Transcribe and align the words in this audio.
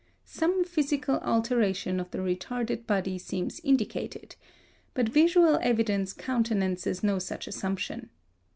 Some 0.25 0.63
physical 0.63 1.19
alteration 1.19 1.99
of 1.99 2.09
the 2.09 2.17
retarded 2.17 2.87
body 2.87 3.19
seems 3.19 3.59
indicated; 3.59 4.35
but 4.95 5.07
visual 5.07 5.59
evidence 5.61 6.11
countenances 6.11 7.03
no 7.03 7.19
such 7.19 7.45
assumption. 7.47 8.09